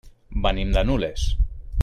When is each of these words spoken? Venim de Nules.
Venim 0.45 0.71
de 0.77 0.85
Nules. 0.89 1.29